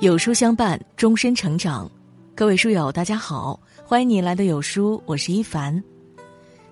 [0.00, 1.88] 有书相伴，终身成长。
[2.34, 5.84] 各位书友，大家好，欢迎你来到有书，我是一凡。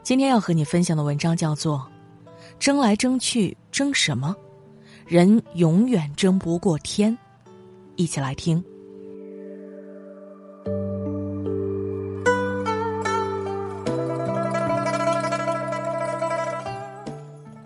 [0.03, 1.87] 今天要和你分享的文章叫做
[2.59, 4.35] 《争来争去，争什么？
[5.07, 7.13] 人永远争不过天》。
[7.97, 8.65] 一起来听。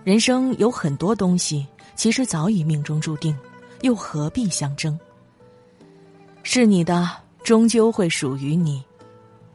[0.03, 3.33] 人生有很多东西，其实早已命中注定，
[3.83, 4.99] 又何必相争？
[6.55, 7.09] 是你的，
[7.43, 8.79] 终究会属于你；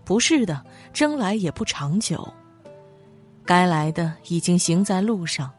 [0.04, 2.28] 不是的，争来也不长久。
[3.46, 5.52] 该来的已经行在路上，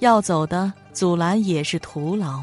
[0.00, 2.42] 要走的阻拦也是徒劳。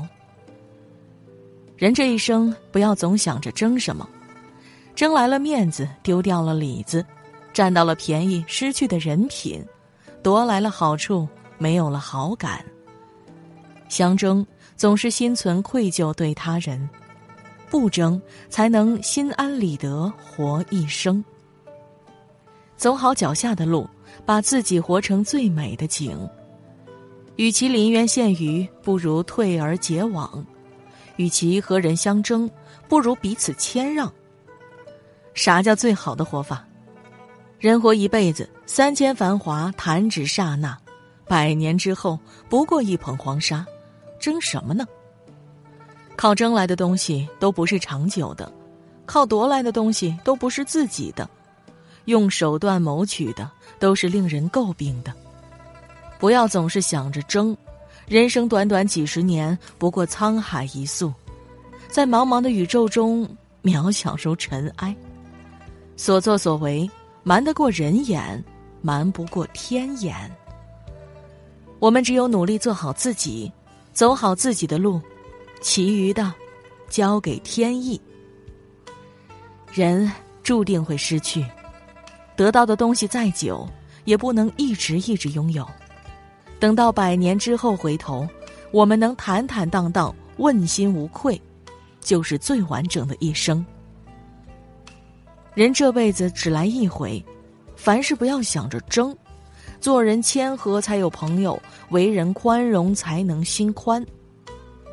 [1.76, 4.08] 人这一生，不要总想着争什么，
[4.96, 7.02] 争来了面子，丢掉了里子；
[7.52, 9.62] 占到了便宜，失去的人品；
[10.24, 12.64] 夺来了好处，没有了好感。
[13.90, 16.90] 相争，总是心存愧疚对他人。
[17.70, 21.24] 不争，才能心安理得活一生。
[22.76, 23.88] 走好脚下的路，
[24.26, 26.18] 把自己活成最美的景。
[27.36, 30.44] 与其临渊羡鱼，不如退而结网；
[31.16, 32.50] 与其和人相争，
[32.88, 34.12] 不如彼此谦让。
[35.34, 36.66] 啥叫最好的活法？
[37.60, 40.78] 人活一辈子，三千繁华弹指刹那，
[41.28, 43.66] 百年之后不过一捧黄沙，
[44.20, 44.86] 争什么呢？
[46.20, 48.52] 靠争来的东西都不是长久的，
[49.06, 51.30] 靠夺来的东西都不是自己的，
[52.04, 55.14] 用手段谋取的都是令人诟病的。
[56.20, 57.56] 不要总是想着争，
[58.06, 61.14] 人生短短几十年，不过沧海一粟，
[61.88, 63.26] 在茫茫的宇宙中
[63.64, 64.94] 渺小如尘埃。
[65.96, 66.92] 所作所为
[67.24, 68.44] 瞒得过人眼，
[68.82, 70.30] 瞒不过天眼。
[71.80, 73.50] 我们只有努力做好自己，
[73.94, 75.02] 走好自己的路。
[75.62, 76.34] 其余的，
[76.90, 78.00] 交给天意。
[79.72, 80.12] 人
[80.42, 81.46] 注定会失去，
[82.36, 83.68] 得到的东西再久，
[84.06, 85.68] 也不能一直一直拥有。
[86.60, 88.28] 等到百年之后回头，
[88.72, 91.40] 我们能坦坦荡荡、问心无愧，
[92.02, 93.66] 就是最完整的一生。
[95.54, 97.24] 人这辈子只来一回，
[97.76, 99.16] 凡事不要想着争，
[99.80, 104.06] 做人谦和才有朋友，为人宽容才能心宽。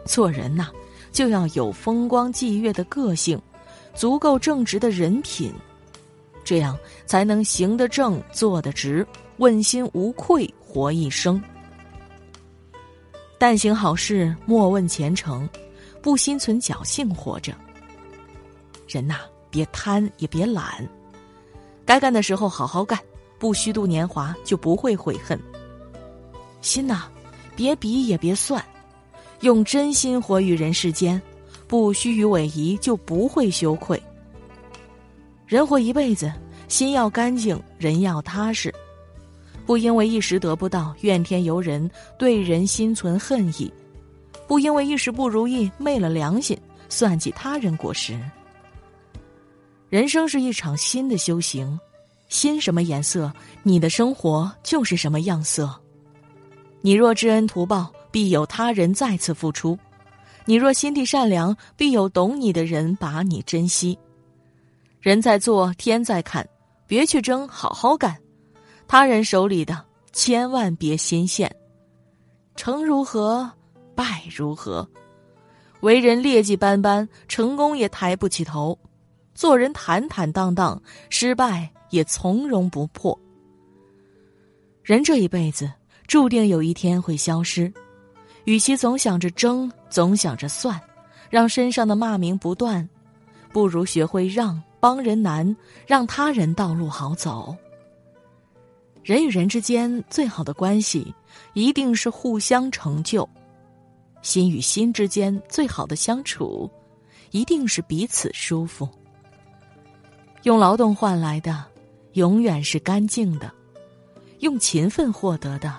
[0.07, 0.69] 做人呐，
[1.13, 3.41] 就要有风光霁月的个性，
[3.95, 5.53] 足够正直的人品，
[6.45, 9.07] 这样才能行得正、坐得直、
[9.39, 11.43] 问心无愧，活一生。
[13.39, 15.49] 但行好事，莫问前程，
[16.01, 17.53] 不心存侥幸活着。
[18.89, 20.89] 人呐，别贪也别懒，
[21.85, 22.99] 该干的时候好好干，
[23.39, 25.39] 不虚度年华，就不会悔恨。
[26.63, 27.09] 心呐，
[27.55, 28.65] 别比也别算。
[29.41, 31.21] 用真心活于人世间，
[31.67, 34.01] 不虚与委蛇，就不会羞愧。
[35.47, 36.33] 人活一辈子，
[36.69, 38.75] 心要干净，人要踏实，
[39.65, 41.89] 不因为一时得不到怨天尤人，
[42.19, 43.71] 对人心存恨意；
[44.49, 46.59] 不因为一时不如意昧了良心，
[46.89, 48.19] 算计他人果实。
[49.89, 51.79] 人生是一场心的修行，
[52.29, 53.33] 心什么颜色，
[53.63, 55.73] 你的生活就是什么样色。
[56.81, 57.93] 你若知恩图报。
[58.17, 59.79] 必有他人再次付出，
[60.47, 63.99] 你若心地善良，必有懂你的人把你珍惜。
[65.03, 66.49] 人在做，天在看，
[66.87, 68.17] 别去争，好好干。
[68.89, 69.85] 他人手里的，
[70.15, 71.47] 千万别心羡。
[72.55, 73.51] 成如何，
[73.95, 74.89] 败如何？
[75.81, 78.79] 为人劣迹斑斑，成功也抬不起头；
[79.35, 83.21] 做人坦坦荡荡，失败也从容不迫。
[84.83, 85.71] 人这一辈子，
[86.07, 87.71] 注定有一天会消失。
[88.47, 90.81] 与其总想着争，总想着算，
[91.29, 92.89] 让身上的骂名不断，
[93.53, 97.55] 不如学会让，帮人难，让他人道路好走。
[99.03, 101.13] 人与人之间最好的关系，
[101.55, 103.29] 一定是互相成就；
[104.23, 106.71] 心与心之间最好的相处，
[107.33, 108.89] 一定是彼此舒服。
[110.45, 111.65] 用劳动换来的，
[112.13, 113.49] 永远是干净的；
[114.39, 115.75] 用勤奋获得的，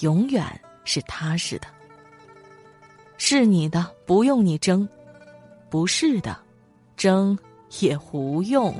[0.00, 0.44] 永远。
[0.84, 1.66] 是踏实的，
[3.16, 4.88] 是你的不用你争，
[5.70, 6.36] 不是的，
[6.96, 7.36] 争
[7.80, 8.74] 也无用。